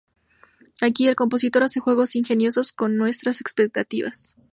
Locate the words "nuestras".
2.97-3.39